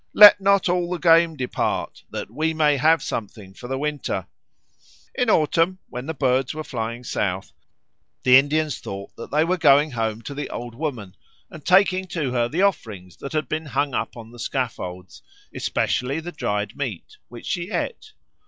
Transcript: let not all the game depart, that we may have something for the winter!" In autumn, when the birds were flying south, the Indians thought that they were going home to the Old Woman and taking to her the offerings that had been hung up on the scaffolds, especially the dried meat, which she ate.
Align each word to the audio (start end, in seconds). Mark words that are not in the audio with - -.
let 0.15 0.41
not 0.41 0.67
all 0.67 0.89
the 0.89 0.97
game 0.97 1.35
depart, 1.37 2.01
that 2.09 2.31
we 2.31 2.55
may 2.55 2.75
have 2.75 3.03
something 3.03 3.53
for 3.53 3.67
the 3.67 3.77
winter!" 3.77 4.25
In 5.13 5.29
autumn, 5.29 5.77
when 5.89 6.07
the 6.07 6.15
birds 6.15 6.55
were 6.55 6.63
flying 6.63 7.03
south, 7.03 7.51
the 8.23 8.35
Indians 8.39 8.79
thought 8.79 9.15
that 9.15 9.29
they 9.29 9.43
were 9.43 9.59
going 9.59 9.91
home 9.91 10.23
to 10.23 10.33
the 10.33 10.49
Old 10.49 10.73
Woman 10.73 11.15
and 11.51 11.63
taking 11.63 12.07
to 12.07 12.31
her 12.31 12.49
the 12.49 12.63
offerings 12.63 13.17
that 13.17 13.33
had 13.33 13.47
been 13.47 13.67
hung 13.67 13.93
up 13.93 14.17
on 14.17 14.31
the 14.31 14.39
scaffolds, 14.39 15.21
especially 15.53 16.19
the 16.19 16.31
dried 16.31 16.75
meat, 16.75 17.17
which 17.29 17.45
she 17.45 17.69
ate. 17.69 18.13